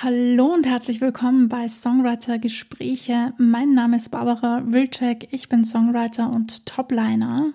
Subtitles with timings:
[0.00, 3.34] Hallo und herzlich willkommen bei Songwriter Gespräche.
[3.36, 7.52] Mein Name ist Barbara Wilczek, ich bin Songwriter und Topliner.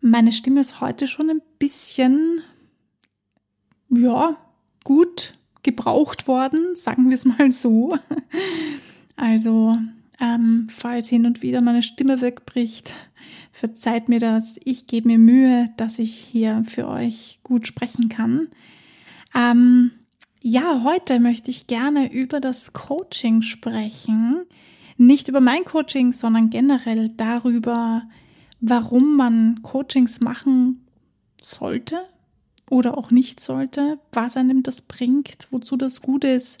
[0.00, 2.40] Meine Stimme ist heute schon ein bisschen,
[3.88, 4.36] ja,
[4.84, 5.34] gut
[5.64, 7.98] gebraucht worden, sagen wir es mal so.
[9.16, 9.76] Also,
[10.20, 12.94] ähm, falls hin und wieder meine Stimme wegbricht,
[13.50, 14.56] verzeiht mir das.
[14.64, 18.46] Ich gebe mir Mühe, dass ich hier für euch gut sprechen kann.
[19.34, 19.90] Ähm,
[20.42, 24.42] ja, heute möchte ich gerne über das Coaching sprechen.
[24.96, 28.02] Nicht über mein Coaching, sondern generell darüber,
[28.60, 30.84] warum man Coachings machen
[31.40, 32.00] sollte
[32.70, 36.60] oder auch nicht sollte, was einem das bringt, wozu das gut ist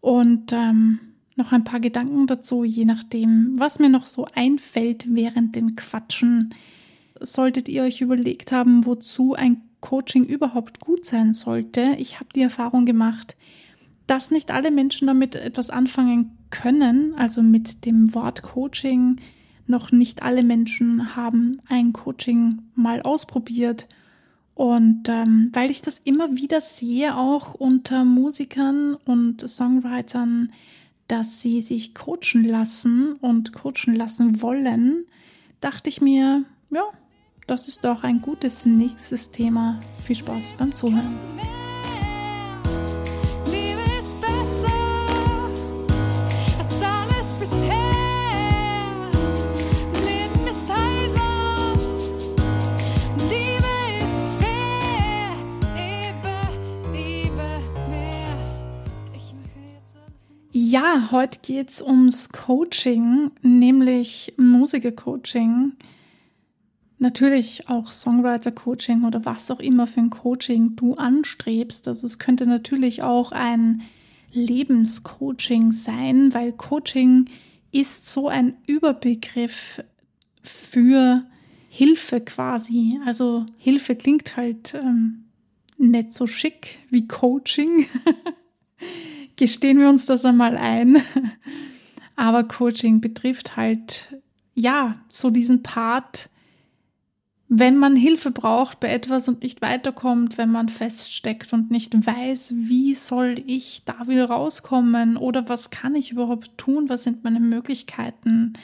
[0.00, 0.98] und ähm,
[1.36, 6.54] noch ein paar Gedanken dazu, je nachdem, was mir noch so einfällt während dem Quatschen.
[7.20, 11.94] Solltet ihr euch überlegt haben, wozu ein Coaching überhaupt gut sein sollte.
[11.98, 13.36] Ich habe die Erfahrung gemacht,
[14.06, 19.20] dass nicht alle Menschen damit etwas anfangen können, also mit dem Wort Coaching.
[19.66, 23.86] Noch nicht alle Menschen haben ein Coaching mal ausprobiert.
[24.54, 30.50] Und ähm, weil ich das immer wieder sehe, auch unter Musikern und Songwritern,
[31.08, 35.04] dass sie sich coachen lassen und coachen lassen wollen,
[35.60, 36.84] dachte ich mir, ja,
[37.46, 39.80] das ist doch ein gutes nächstes Thema.
[40.02, 41.18] Viel Spaß beim Zuhören.
[60.56, 65.72] Ja, heute geht es ums Coaching, nämlich Musiker-Coaching
[67.04, 71.86] natürlich auch Songwriter-Coaching oder was auch immer für ein Coaching du anstrebst.
[71.86, 73.82] Also es könnte natürlich auch ein
[74.32, 77.26] Lebenscoaching sein, weil Coaching
[77.70, 79.84] ist so ein Überbegriff
[80.42, 81.24] für
[81.68, 82.98] Hilfe quasi.
[83.04, 85.26] Also Hilfe klingt halt ähm,
[85.78, 87.86] nicht so schick wie Coaching.
[89.36, 91.02] Gestehen wir uns das einmal ein.
[92.16, 94.16] Aber Coaching betrifft halt,
[94.54, 96.30] ja, so diesen Part,
[97.56, 102.54] wenn man Hilfe braucht bei etwas und nicht weiterkommt, wenn man feststeckt und nicht weiß,
[102.56, 107.38] wie soll ich da wieder rauskommen oder was kann ich überhaupt tun, was sind meine
[107.38, 108.54] Möglichkeiten,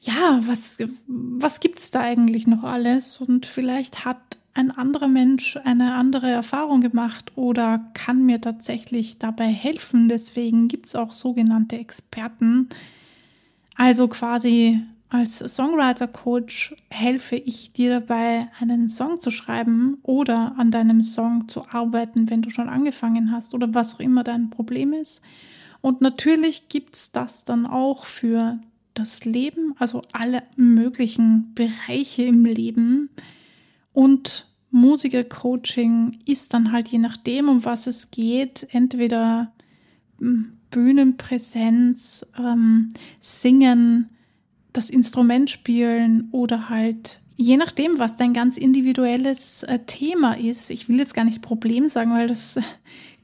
[0.00, 5.94] ja, was, was gibt's da eigentlich noch alles und vielleicht hat ein anderer Mensch eine
[5.94, 10.08] andere Erfahrung gemacht oder kann mir tatsächlich dabei helfen.
[10.08, 12.68] Deswegen gibt's auch sogenannte Experten.
[13.76, 14.80] Also quasi
[15.14, 21.68] als Songwriter-Coach helfe ich dir dabei, einen Song zu schreiben oder an deinem Song zu
[21.68, 25.22] arbeiten, wenn du schon angefangen hast oder was auch immer dein Problem ist.
[25.80, 28.58] Und natürlich gibt es das dann auch für
[28.94, 33.08] das Leben, also alle möglichen Bereiche im Leben.
[33.92, 39.52] Und Musiker-Coaching ist dann halt je nachdem, um was es geht, entweder
[40.18, 44.10] hm, Bühnenpräsenz, ähm, Singen,
[44.74, 50.70] das Instrument spielen oder halt je nachdem, was dein ganz individuelles äh, Thema ist.
[50.70, 52.62] Ich will jetzt gar nicht Problem sagen, weil das äh,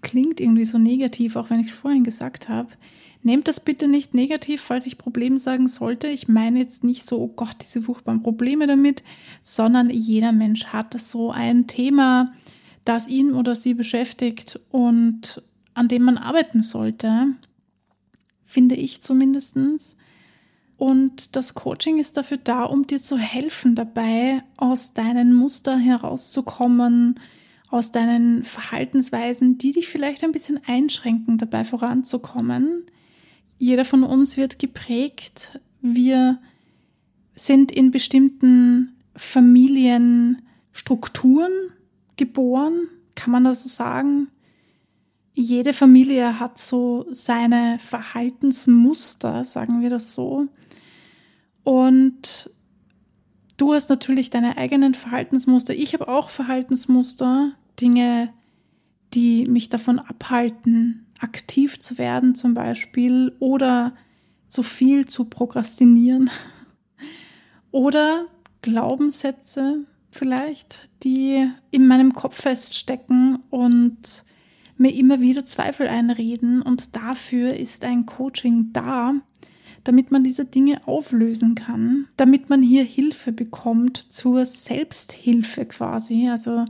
[0.00, 2.70] klingt irgendwie so negativ, auch wenn ich es vorhin gesagt habe.
[3.22, 6.08] Nehmt das bitte nicht negativ, falls ich Problem sagen sollte.
[6.08, 9.02] Ich meine jetzt nicht so, oh Gott, diese furchtbaren Probleme damit,
[9.42, 12.32] sondern jeder Mensch hat so ein Thema,
[12.86, 15.42] das ihn oder sie beschäftigt und
[15.74, 17.26] an dem man arbeiten sollte.
[18.46, 19.98] Finde ich zumindestens.
[20.80, 27.20] Und das Coaching ist dafür da, um dir zu helfen dabei, aus deinen Mustern herauszukommen,
[27.68, 32.86] aus deinen Verhaltensweisen, die dich vielleicht ein bisschen einschränken, dabei voranzukommen.
[33.58, 35.60] Jeder von uns wird geprägt.
[35.82, 36.38] Wir
[37.34, 41.52] sind in bestimmten Familienstrukturen
[42.16, 44.28] geboren, kann man das so sagen.
[45.34, 50.48] Jede Familie hat so seine Verhaltensmuster, sagen wir das so.
[51.64, 52.50] Und
[53.56, 55.74] du hast natürlich deine eigenen Verhaltensmuster.
[55.74, 58.32] Ich habe auch Verhaltensmuster, Dinge,
[59.14, 63.94] die mich davon abhalten, aktiv zu werden zum Beispiel oder
[64.48, 66.30] zu viel zu prokrastinieren.
[67.72, 68.26] Oder
[68.62, 74.24] Glaubenssätze vielleicht, die in meinem Kopf feststecken und
[74.76, 76.62] mir immer wieder Zweifel einreden.
[76.62, 79.14] Und dafür ist ein Coaching da,
[79.84, 86.28] damit man diese Dinge auflösen kann, damit man hier Hilfe bekommt zur Selbsthilfe quasi.
[86.28, 86.64] Also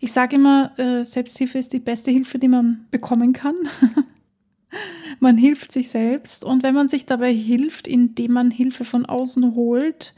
[0.00, 3.54] Ich sage immer, äh, Selbsthilfe ist die beste Hilfe, die man bekommen kann.
[5.20, 9.54] man hilft sich selbst und wenn man sich dabei hilft, indem man Hilfe von außen
[9.54, 10.14] holt,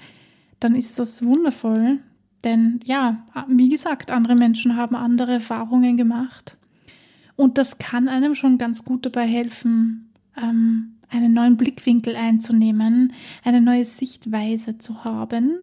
[0.59, 2.01] dann ist das wundervoll.
[2.43, 6.57] Denn ja, wie gesagt, andere Menschen haben andere Erfahrungen gemacht.
[7.37, 13.13] Und das kann einem schon ganz gut dabei helfen, ähm, einen neuen Blickwinkel einzunehmen,
[13.45, 15.61] eine neue Sichtweise zu haben.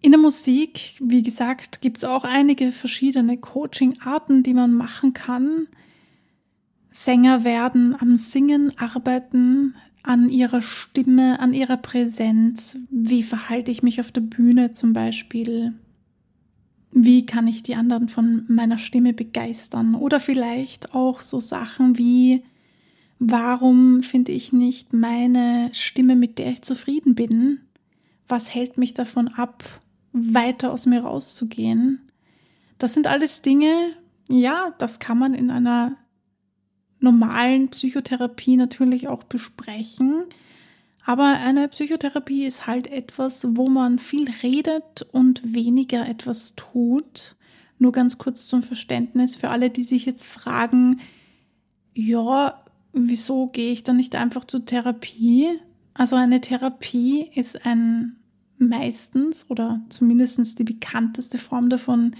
[0.00, 5.66] In der Musik, wie gesagt, gibt es auch einige verschiedene Coaching-Arten, die man machen kann.
[6.90, 9.74] Sänger werden am Singen arbeiten,
[10.04, 12.78] an ihrer Stimme, an ihrer Präsenz.
[12.90, 15.74] Wie verhalte ich mich auf der Bühne zum Beispiel?
[16.92, 19.94] Wie kann ich die anderen von meiner Stimme begeistern?
[19.94, 22.42] Oder vielleicht auch so Sachen wie,
[23.18, 27.60] warum finde ich nicht meine Stimme, mit der ich zufrieden bin?
[28.26, 29.64] Was hält mich davon ab,
[30.12, 32.00] weiter aus mir rauszugehen?
[32.78, 33.72] Das sind alles Dinge,
[34.28, 35.96] ja, das kann man in einer
[37.00, 40.24] normalen Psychotherapie natürlich auch besprechen.
[41.04, 47.36] Aber eine Psychotherapie ist halt etwas, wo man viel redet und weniger etwas tut.
[47.78, 51.00] Nur ganz kurz zum Verständnis für alle, die sich jetzt fragen,
[51.94, 52.62] ja,
[52.92, 55.48] wieso gehe ich dann nicht einfach zur Therapie?
[55.94, 58.16] Also eine Therapie ist ein
[58.58, 62.16] meistens oder zumindest die bekannteste Form davon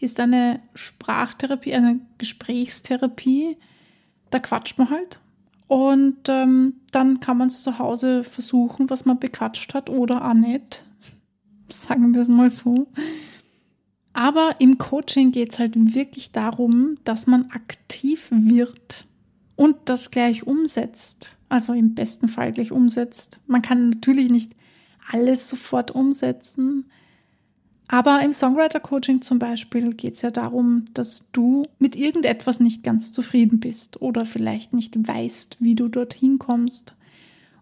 [0.00, 3.56] ist eine Sprachtherapie, eine Gesprächstherapie
[4.30, 5.20] da quatscht man halt.
[5.66, 10.34] Und ähm, dann kann man es zu Hause versuchen, was man bequatscht hat oder auch
[10.34, 10.86] nicht.
[11.68, 12.88] Sagen wir es mal so.
[14.14, 19.06] Aber im Coaching geht es halt wirklich darum, dass man aktiv wird
[19.58, 21.36] und das gleich umsetzt.
[21.48, 23.40] Also im besten Fall gleich umsetzt.
[23.48, 24.52] Man kann natürlich nicht
[25.10, 26.84] alles sofort umsetzen,
[27.88, 33.12] aber im Songwriter-Coaching zum Beispiel geht es ja darum, dass du mit irgendetwas nicht ganz
[33.12, 36.94] zufrieden bist oder vielleicht nicht weißt, wie du dorthin kommst.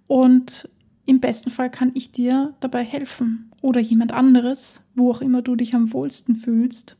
[0.09, 0.69] Und
[1.07, 5.55] im besten Fall kann ich dir dabei helfen oder jemand anderes, wo auch immer du
[5.55, 6.97] dich am wohlsten fühlst.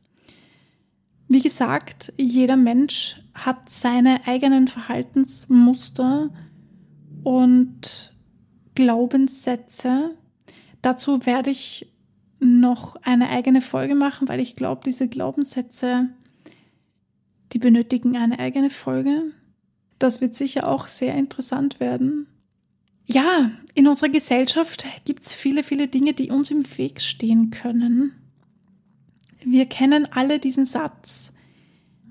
[1.29, 6.29] Wie gesagt, jeder Mensch hat seine eigenen Verhaltensmuster
[7.23, 8.15] und
[8.75, 10.15] Glaubenssätze.
[10.81, 11.91] Dazu werde ich
[12.39, 16.09] noch eine eigene Folge machen, weil ich glaube, diese Glaubenssätze,
[17.51, 19.33] die benötigen eine eigene Folge.
[19.99, 22.27] Das wird sicher auch sehr interessant werden.
[23.05, 28.11] Ja, in unserer Gesellschaft gibt es viele, viele Dinge, die uns im Weg stehen können.
[29.43, 31.33] Wir kennen alle diesen Satz,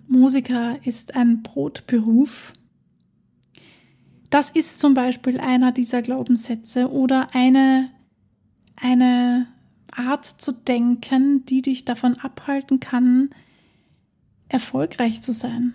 [0.08, 2.52] Musiker ist ein Brotberuf.
[4.30, 7.90] Das ist zum Beispiel einer dieser Glaubenssätze oder eine,
[8.76, 9.48] eine
[9.90, 13.30] Art zu denken, die dich davon abhalten kann,
[14.48, 15.74] erfolgreich zu sein.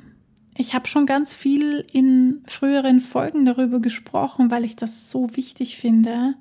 [0.56, 5.78] Ich habe schon ganz viel in früheren Folgen darüber gesprochen, weil ich das so wichtig
[5.78, 6.36] finde,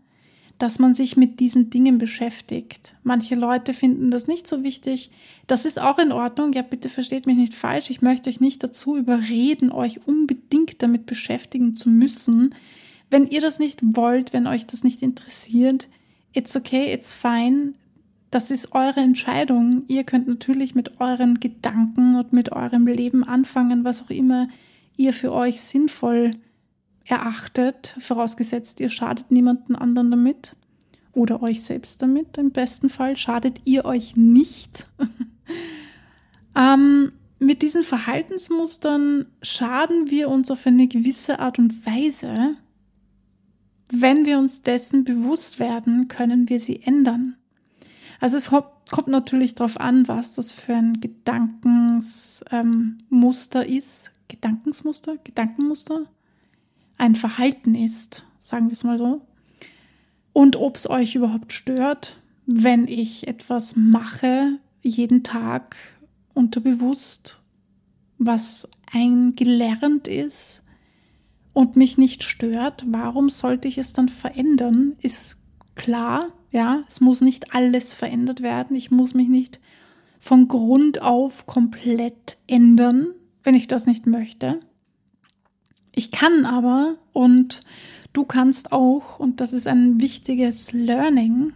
[0.60, 2.94] dass man sich mit diesen Dingen beschäftigt.
[3.02, 5.10] Manche Leute finden das nicht so wichtig.
[5.46, 6.52] Das ist auch in Ordnung.
[6.52, 7.88] Ja, bitte versteht mich nicht falsch.
[7.88, 12.54] Ich möchte euch nicht dazu überreden, euch unbedingt damit beschäftigen zu müssen.
[13.08, 15.88] Wenn ihr das nicht wollt, wenn euch das nicht interessiert,
[16.34, 17.72] it's okay, it's fine.
[18.30, 19.84] Das ist eure Entscheidung.
[19.88, 24.46] Ihr könnt natürlich mit euren Gedanken und mit eurem Leben anfangen, was auch immer
[24.98, 26.32] ihr für euch sinnvoll
[27.10, 30.56] erachtet, vorausgesetzt ihr schadet niemanden anderen damit
[31.12, 32.38] oder euch selbst damit.
[32.38, 34.86] Im besten Fall schadet ihr euch nicht.
[36.56, 42.56] ähm, mit diesen Verhaltensmustern schaden wir uns auf eine gewisse Art und Weise,
[43.92, 47.36] wenn wir uns dessen bewusst werden, können wir sie ändern.
[48.20, 54.10] Also es kommt natürlich darauf an, was das für ein Gedankensmuster ähm, ist.
[54.28, 55.16] Gedankensmuster?
[55.24, 56.04] Gedankenmuster?
[57.00, 59.22] Ein Verhalten ist, sagen wir es mal so.
[60.34, 65.76] Und ob es euch überhaupt stört, wenn ich etwas mache, jeden Tag
[66.34, 67.40] unterbewusst,
[68.18, 70.62] was eingelernt ist,
[71.54, 74.96] und mich nicht stört, warum sollte ich es dann verändern?
[75.00, 75.38] Ist
[75.76, 78.76] klar, ja, es muss nicht alles verändert werden.
[78.76, 79.58] Ich muss mich nicht
[80.18, 83.06] von Grund auf komplett ändern,
[83.42, 84.60] wenn ich das nicht möchte.
[85.92, 87.60] Ich kann aber und
[88.12, 91.52] du kannst auch, und das ist ein wichtiges Learning.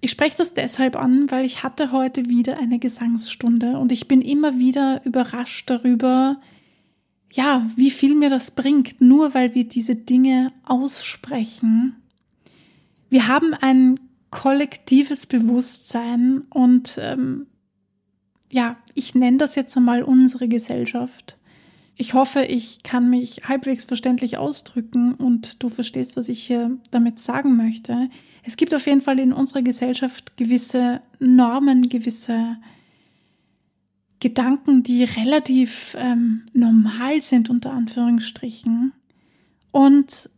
[0.00, 4.20] Ich spreche das deshalb an, weil ich hatte heute wieder eine Gesangsstunde und ich bin
[4.20, 6.40] immer wieder überrascht darüber,
[7.32, 11.96] ja, wie viel mir das bringt, nur weil wir diese Dinge aussprechen.
[13.08, 14.00] Wir haben ein
[14.30, 17.46] kollektives Bewusstsein und ähm,
[18.50, 21.38] ja, ich nenne das jetzt einmal unsere Gesellschaft.
[22.02, 27.20] Ich hoffe, ich kann mich halbwegs verständlich ausdrücken und du verstehst, was ich hier damit
[27.20, 28.10] sagen möchte.
[28.42, 32.56] Es gibt auf jeden Fall in unserer Gesellschaft gewisse Normen, gewisse
[34.18, 38.92] Gedanken, die relativ ähm, normal sind, unter Anführungsstrichen,
[39.70, 40.28] und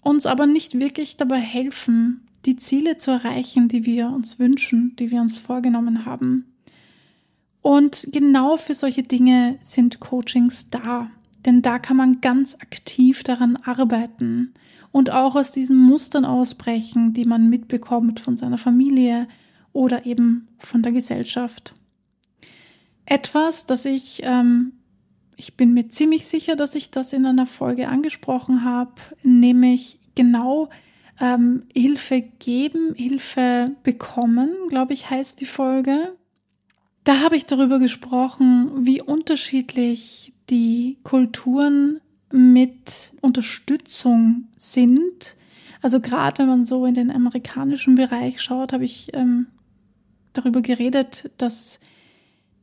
[0.00, 5.12] uns aber nicht wirklich dabei helfen, die Ziele zu erreichen, die wir uns wünschen, die
[5.12, 6.51] wir uns vorgenommen haben.
[7.62, 11.10] Und genau für solche Dinge sind Coachings da.
[11.46, 14.52] Denn da kann man ganz aktiv daran arbeiten
[14.90, 19.26] und auch aus diesen Mustern ausbrechen, die man mitbekommt von seiner Familie
[19.72, 21.74] oder eben von der Gesellschaft.
[23.06, 24.72] Etwas, das ich, ähm,
[25.36, 28.92] ich bin mir ziemlich sicher, dass ich das in einer Folge angesprochen habe,
[29.22, 30.68] nämlich genau
[31.20, 36.16] ähm, Hilfe geben, Hilfe bekommen, glaube ich, heißt die Folge.
[37.04, 45.36] Da habe ich darüber gesprochen, wie unterschiedlich die Kulturen mit Unterstützung sind.
[45.80, 49.46] Also gerade wenn man so in den amerikanischen Bereich schaut, habe ich ähm,
[50.32, 51.80] darüber geredet, dass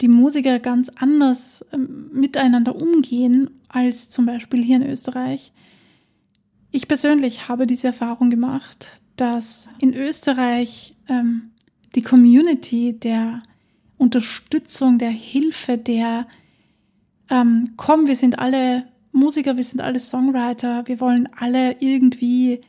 [0.01, 5.51] die Musiker ganz anders ähm, miteinander umgehen als zum Beispiel hier in Österreich.
[6.71, 11.51] Ich persönlich habe diese Erfahrung gemacht, dass in Österreich ähm,
[11.95, 13.43] die Community der
[13.99, 16.25] Unterstützung, der Hilfe, der
[17.29, 22.61] ähm, komm, wir sind alle Musiker, wir sind alle Songwriter, wir wollen alle irgendwie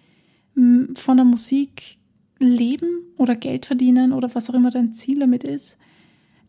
[0.56, 1.98] ähm, von der Musik
[2.38, 5.78] leben oder Geld verdienen oder was auch immer dein Ziel damit ist.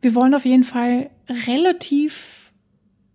[0.01, 1.11] Wir wollen auf jeden Fall
[1.47, 2.51] relativ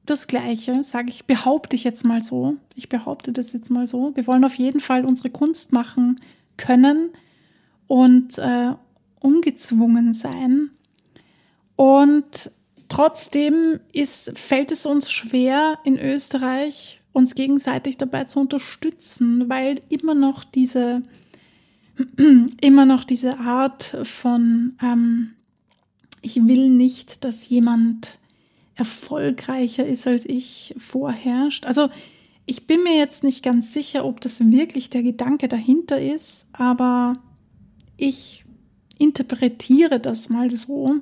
[0.05, 2.57] das Gleiche, sage ich, behaupte ich jetzt mal so.
[2.77, 4.15] Ich behaupte das jetzt mal so.
[4.15, 6.21] Wir wollen auf jeden Fall unsere Kunst machen
[6.57, 7.11] können
[7.89, 8.73] und äh,
[9.19, 10.71] ungezwungen sein.
[11.77, 12.51] Und
[12.89, 20.15] trotzdem ist, fällt es uns schwer in Österreich, uns gegenseitig dabei zu unterstützen, weil immer
[20.15, 21.03] noch diese,
[22.61, 25.33] immer noch diese Art von, ähm,
[26.23, 28.19] ich will nicht, dass jemand
[28.75, 31.65] erfolgreicher ist als ich vorherrscht.
[31.65, 31.89] Also
[32.45, 37.19] ich bin mir jetzt nicht ganz sicher, ob das wirklich der Gedanke dahinter ist, aber
[37.97, 38.45] ich
[38.99, 40.97] interpretiere das mal so.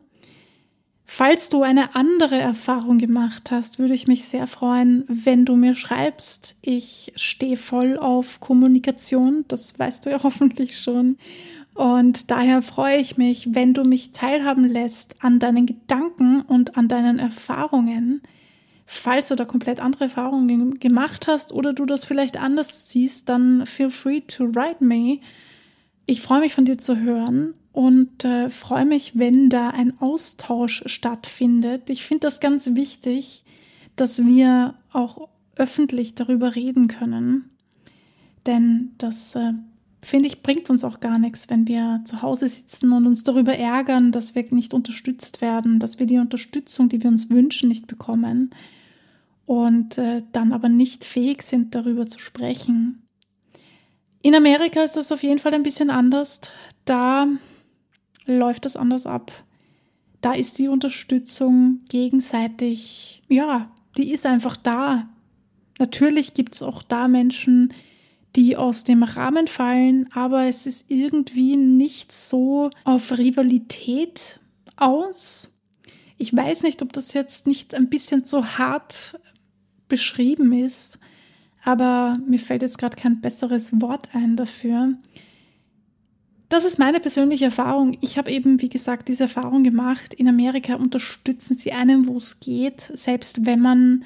[1.06, 5.74] Falls du eine andere Erfahrung gemacht hast, würde ich mich sehr freuen, wenn du mir
[5.74, 6.56] schreibst.
[6.62, 11.18] Ich stehe voll auf Kommunikation, das weißt du ja hoffentlich schon.
[11.74, 16.88] Und daher freue ich mich, wenn du mich teilhaben lässt an deinen Gedanken und an
[16.88, 18.22] deinen Erfahrungen.
[18.86, 23.66] Falls du da komplett andere Erfahrungen gemacht hast oder du das vielleicht anders siehst, dann
[23.66, 25.18] feel free to write me.
[26.06, 30.84] Ich freue mich von dir zu hören und äh, freue mich, wenn da ein Austausch
[30.86, 31.90] stattfindet.
[31.90, 33.42] Ich finde das ganz wichtig,
[33.96, 37.50] dass wir auch öffentlich darüber reden können.
[38.46, 39.54] Denn das äh,
[40.02, 43.56] finde ich, bringt uns auch gar nichts, wenn wir zu Hause sitzen und uns darüber
[43.56, 47.88] ärgern, dass wir nicht unterstützt werden, dass wir die Unterstützung, die wir uns wünschen, nicht
[47.88, 48.50] bekommen
[49.46, 53.02] und äh, dann aber nicht fähig sind, darüber zu sprechen.
[54.22, 56.40] In Amerika ist das auf jeden Fall ein bisschen anders.
[56.84, 57.26] Da
[58.26, 59.32] läuft das anders ab.
[60.20, 65.08] Da ist die Unterstützung gegenseitig, ja, die ist einfach da.
[65.78, 67.72] Natürlich gibt es auch da Menschen,
[68.36, 74.40] die aus dem Rahmen fallen, aber es ist irgendwie nicht so auf Rivalität
[74.76, 75.52] aus.
[76.18, 79.18] Ich weiß nicht, ob das jetzt nicht ein bisschen zu hart
[79.88, 80.98] beschrieben ist,
[81.64, 84.94] aber mir fällt jetzt gerade kein besseres Wort ein dafür.
[86.48, 87.96] Das ist meine persönliche Erfahrung.
[88.00, 90.14] Ich habe eben, wie gesagt, diese Erfahrung gemacht.
[90.14, 94.04] In Amerika unterstützen sie einen, wo es geht, selbst wenn man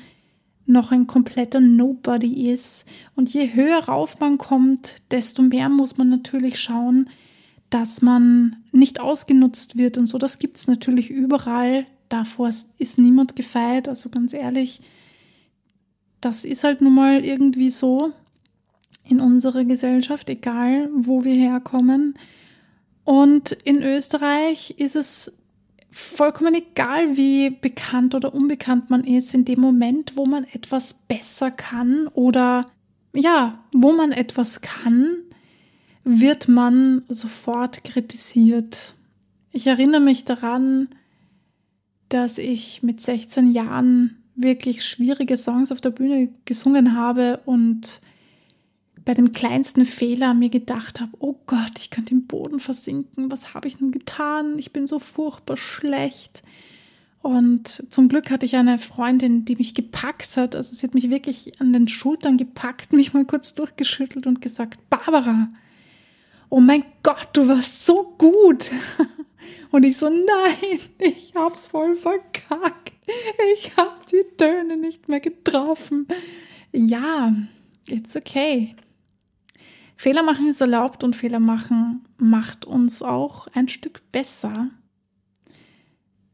[0.67, 2.85] noch ein kompletter Nobody ist.
[3.17, 7.11] Und je höher rauf man kommt, desto mehr muss man natürlich schauen,
[7.71, 10.19] dass man nicht ausgenutzt wird und so.
[10.19, 11.87] Das gibt es natürlich überall.
[12.09, 13.89] Davor ist niemand gefeit.
[13.89, 14.81] Also ganz ehrlich,
[16.21, 18.13] das ist halt nun mal irgendwie so
[19.09, 22.15] in unserer Gesellschaft, egal wo wir herkommen.
[23.05, 25.33] Und in Österreich ist es
[25.91, 31.51] vollkommen egal, wie bekannt oder unbekannt man ist, in dem Moment, wo man etwas besser
[31.51, 32.67] kann oder
[33.15, 35.17] ja, wo man etwas kann,
[36.05, 38.95] wird man sofort kritisiert.
[39.53, 40.89] Ich erinnere mich daran,
[42.09, 48.01] dass ich mit 16 Jahren wirklich schwierige Songs auf der Bühne gesungen habe und
[49.09, 53.55] bei dem kleinsten Fehler mir gedacht habe, oh Gott, ich könnte im Boden versinken, was
[53.55, 54.59] habe ich nun getan?
[54.59, 56.43] Ich bin so furchtbar schlecht.
[57.23, 60.55] Und zum Glück hatte ich eine Freundin, die mich gepackt hat.
[60.55, 64.79] Also sie hat mich wirklich an den Schultern gepackt, mich mal kurz durchgeschüttelt und gesagt,
[64.91, 65.49] Barbara,
[66.51, 68.71] oh mein Gott, du warst so gut.
[69.71, 72.93] Und ich so, nein, ich hab's voll verkackt.
[73.55, 76.07] Ich hab die Töne nicht mehr getroffen.
[76.73, 77.33] Ja,
[77.87, 78.75] it's okay.
[79.99, 84.71] Fehler machen ist erlaubt und Fehler machen macht uns auch ein Stück besser.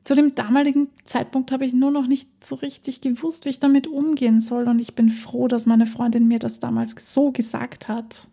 [0.02, 3.86] Zu dem damaligen Zeitpunkt habe ich nur noch nicht so richtig gewusst, wie ich damit
[3.86, 8.28] umgehen soll und ich bin froh, dass meine Freundin mir das damals so gesagt hat.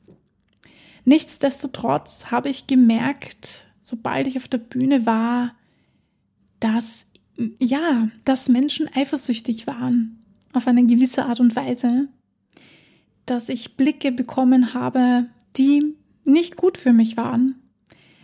[1.05, 5.55] Nichtsdestotrotz habe ich gemerkt, sobald ich auf der Bühne war,
[6.59, 7.07] dass
[7.57, 12.09] ja, dass Menschen eifersüchtig waren auf eine gewisse Art und Weise,
[13.25, 17.56] dass ich Blicke bekommen habe, die nicht gut für mich waren,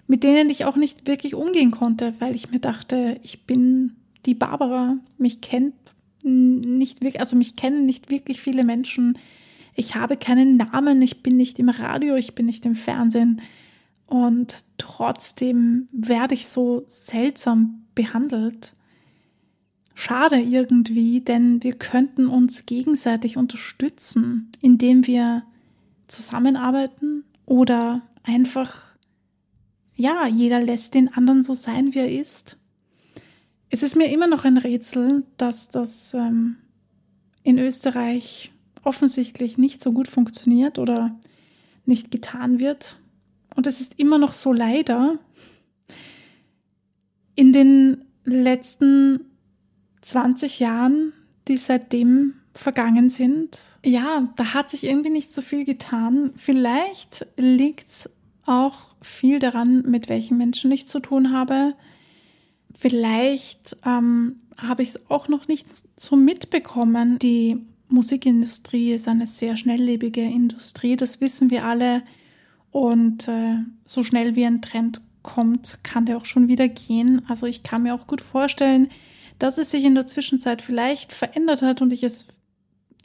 [0.08, 4.36] mit denen ich auch nicht wirklich umgehen konnte, weil ich mir dachte, ich bin die
[4.36, 5.74] Barbara, mich kennt
[6.24, 9.18] nicht wirklich, also mich kennen nicht wirklich viele Menschen.
[9.75, 13.42] Ich habe keinen Namen, ich bin nicht im Radio, ich bin nicht im Fernsehen
[14.08, 18.74] und trotzdem werde ich so seltsam behandelt.
[20.00, 25.42] Schade irgendwie, denn wir könnten uns gegenseitig unterstützen, indem wir
[26.06, 28.80] zusammenarbeiten oder einfach,
[29.96, 32.58] ja, jeder lässt den anderen so sein, wie er ist.
[33.72, 36.58] Es ist mir immer noch ein Rätsel, dass das ähm,
[37.42, 38.51] in Österreich
[38.84, 41.18] offensichtlich nicht so gut funktioniert oder
[41.88, 43.00] nicht getan wird.
[43.56, 45.18] Und es ist immer noch so leider.
[47.34, 49.22] In den letzten
[50.07, 51.13] 20 Jahren,
[51.47, 56.31] die seitdem vergangen sind, ja, da hat sich irgendwie nicht so viel getan.
[56.35, 58.09] Vielleicht liegt es
[58.45, 61.75] auch viel daran, mit welchen Menschen ich zu tun habe.
[62.73, 65.67] Vielleicht ähm, habe ich es auch noch nicht
[65.99, 67.19] so mitbekommen.
[67.19, 67.57] Die
[67.89, 72.01] Musikindustrie ist eine sehr schnelllebige Industrie, das wissen wir alle.
[72.72, 77.24] Und äh, so schnell wie ein Trend kommt, kann der auch schon wieder gehen.
[77.27, 78.89] Also ich kann mir auch gut vorstellen,
[79.39, 82.27] dass es sich in der Zwischenzeit vielleicht verändert hat und ich es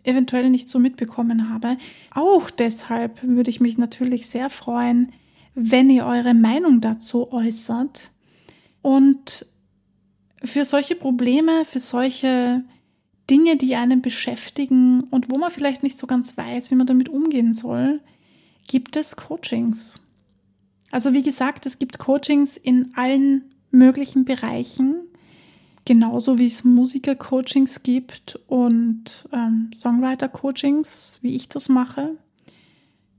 [0.04, 1.76] eventuell nicht so mitbekommen habe.
[2.14, 5.12] Auch deshalb würde ich mich natürlich sehr freuen,
[5.54, 8.10] wenn ihr eure Meinung dazu äußert.
[8.80, 9.46] Und
[10.42, 12.64] für solche Probleme, für solche
[13.30, 17.08] Dinge, die einen beschäftigen und wo man vielleicht nicht so ganz weiß, wie man damit
[17.08, 18.00] umgehen soll,
[18.66, 20.00] gibt es Coachings.
[20.90, 24.96] Also wie gesagt, es gibt Coachings in allen möglichen Bereichen
[25.84, 32.16] genauso wie es Musiker-Coachings gibt und ähm, Songwriter-Coachings, wie ich das mache.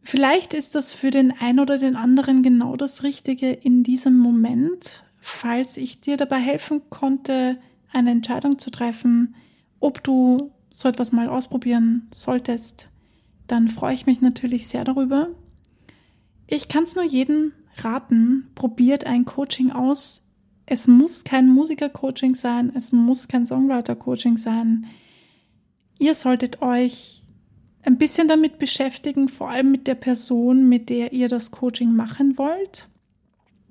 [0.02, 5.04] Vielleicht ist das für den einen oder den anderen genau das Richtige in diesem Moment,
[5.20, 7.58] falls ich dir dabei helfen konnte,
[7.92, 9.36] eine Entscheidung zu treffen,
[9.80, 12.90] ob du so etwas mal ausprobieren solltest,
[13.48, 15.30] dann freue ich mich natürlich sehr darüber.
[16.48, 20.28] Ich kann es nur jedem raten, probiert ein Coaching aus,
[20.66, 24.86] es muss kein Musiker-Coaching sein, es muss kein Songwriter-Coaching sein.
[26.00, 27.24] Ihr solltet euch
[27.84, 32.38] ein bisschen damit beschäftigen, vor allem mit der Person, mit der ihr das Coaching machen
[32.38, 32.88] wollt.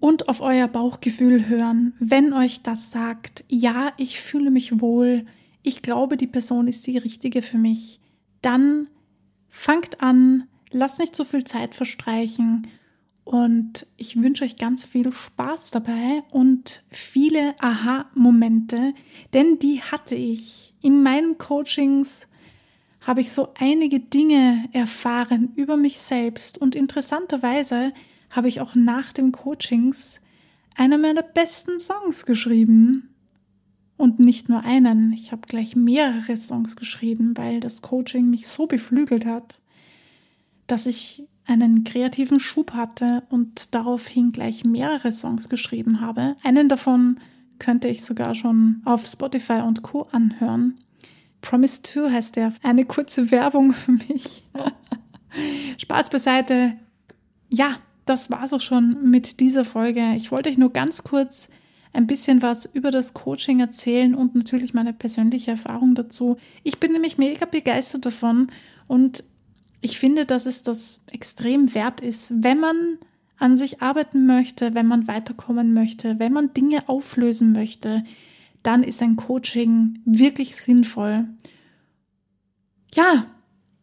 [0.01, 5.25] Und auf euer Bauchgefühl hören, wenn euch das sagt, ja, ich fühle mich wohl,
[5.63, 8.01] ich glaube, die Person ist die richtige für mich,
[8.43, 8.89] dann
[9.49, 12.67] fangt an, lasst nicht so viel Zeit verstreichen
[13.25, 18.95] und ich wünsche euch ganz viel Spaß dabei und viele Aha-Momente,
[19.33, 20.75] denn die hatte ich.
[20.83, 22.27] In meinen Coachings
[23.01, 27.93] habe ich so einige Dinge erfahren über mich selbst und interessanterweise
[28.31, 30.21] habe ich auch nach den Coachings
[30.77, 33.09] einer meiner besten Songs geschrieben.
[33.99, 38.67] Und nicht nur einen, ich habe gleich mehrere Songs geschrieben, weil das Coaching mich so
[38.67, 39.61] beflügelt hat,
[40.67, 46.37] dass ich einen kreativen Schub hatte und daraufhin gleich mehrere Songs geschrieben habe.
[46.43, 47.21] Einen davon
[47.59, 50.03] könnte ich sogar schon auf Spotify und Co.
[50.11, 50.79] anhören.
[51.43, 52.53] Promise 2 heißt der.
[52.63, 54.43] Eine kurze Werbung für mich.
[55.79, 56.75] Spaß beiseite.
[57.49, 60.15] Ja, das war's auch schon mit dieser Folge.
[60.17, 61.51] Ich wollte euch nur ganz kurz
[61.93, 66.39] ein bisschen was über das Coaching erzählen und natürlich meine persönliche Erfahrung dazu.
[66.63, 68.49] Ich bin nämlich mega begeistert davon
[68.89, 69.25] und
[69.83, 72.99] ich finde, dass es das extrem wert ist, wenn man
[73.37, 78.05] an sich arbeiten möchte, wenn man weiterkommen möchte, wenn man Dinge auflösen möchte,
[78.63, 81.29] dann ist ein Coaching wirklich sinnvoll.
[82.95, 83.27] Ja,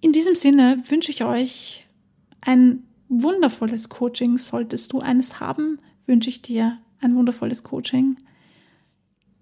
[0.01, 1.85] in diesem Sinne wünsche ich euch
[2.41, 4.37] ein wundervolles Coaching.
[4.37, 8.15] Solltest du eines haben, wünsche ich dir ein wundervolles Coaching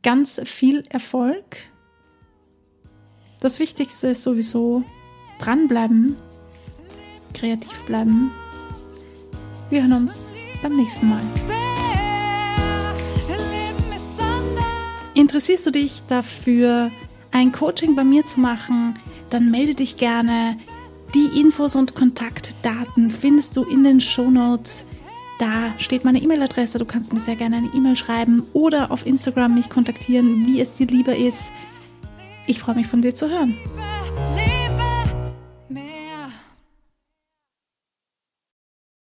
[0.08, 1.58] ganz viel Erfolg.
[3.42, 4.84] Das Wichtigste ist sowieso
[5.38, 6.16] dranbleiben,
[7.38, 8.32] kreativ bleiben.
[9.70, 10.28] Wir hören uns
[10.62, 11.22] beim nächsten Mal.
[15.14, 16.92] Interessierst du dich dafür,
[17.32, 18.98] ein Coaching bei mir zu machen?
[19.30, 20.58] Dann melde dich gerne.
[21.16, 24.84] Die Infos und Kontaktdaten findest du in den Show Notes.
[25.40, 26.80] Da steht meine E-Mail-Adresse.
[26.80, 30.74] Du kannst mir sehr gerne eine E-Mail schreiben oder auf Instagram mich kontaktieren, wie es
[30.74, 31.52] dir lieber ist.
[32.46, 33.58] Ich freue mich von dir zu hören.